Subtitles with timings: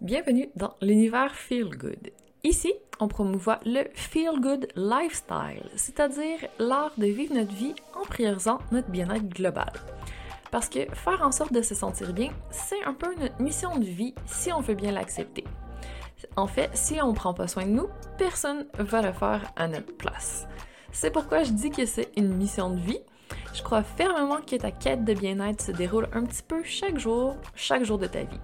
[0.00, 2.10] Bienvenue dans l'univers Feel Good.
[2.42, 8.60] Ici, on promouvoit le Feel Good Lifestyle, c'est-à-dire l'art de vivre notre vie en priorisant
[8.72, 9.70] notre bien-être global.
[10.50, 13.84] Parce que faire en sorte de se sentir bien, c'est un peu notre mission de
[13.84, 15.44] vie si on veut bien l'accepter.
[16.34, 19.68] En fait, si on ne prend pas soin de nous, personne va le faire à
[19.68, 20.46] notre place.
[20.92, 23.00] C'est pourquoi je dis que c'est une mission de vie.
[23.52, 27.36] Je crois fermement que ta quête de bien-être se déroule un petit peu chaque jour,
[27.54, 28.40] chaque jour de ta vie.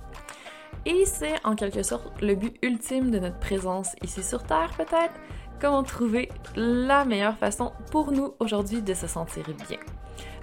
[0.86, 5.14] Et c'est en quelque sorte le but ultime de notre présence ici sur Terre peut-être,
[5.60, 9.80] comment trouver la meilleure façon pour nous aujourd'hui de se sentir bien.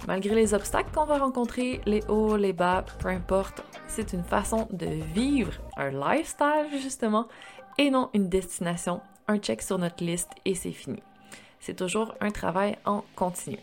[0.05, 4.67] Malgré les obstacles qu'on va rencontrer, les hauts, les bas, peu importe, c'est une façon
[4.71, 7.29] de vivre un lifestyle justement
[7.77, 11.01] et non une destination, un check sur notre liste et c'est fini.
[11.62, 13.59] C'est toujours un travail en continu.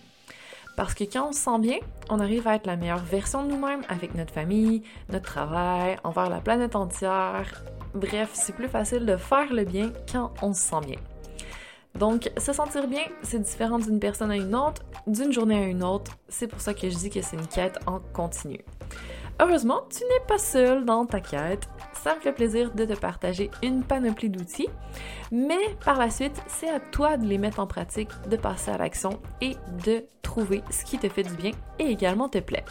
[0.81, 1.77] Parce que quand on se sent bien,
[2.09, 6.31] on arrive à être la meilleure version de nous-mêmes avec notre famille, notre travail, envers
[6.31, 7.63] la planète entière.
[7.93, 10.99] Bref, c'est plus facile de faire le bien quand on se sent bien.
[11.97, 15.85] Donc, se sentir bien, c'est différent d'une personne à une autre, d'une journée à une
[15.85, 16.13] autre.
[16.31, 18.61] C'est pour ça que je dis que c'est une quête en continu.
[19.39, 21.69] Heureusement, tu n'es pas seul dans ta quête.
[21.93, 24.69] Ça me fait plaisir de te partager une panoplie d'outils,
[25.31, 28.79] mais par la suite, c'est à toi de les mettre en pratique, de passer à
[28.79, 31.51] l'action et de trouver ce qui te fait du bien
[31.81, 32.65] et également te plaît.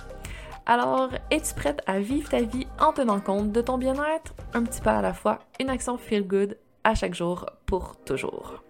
[0.65, 4.33] Alors, es-tu prête à vivre ta vie en tenant compte de ton bien-être?
[4.53, 8.63] Un petit pas à la fois, une action feel good à chaque jour pour toujours.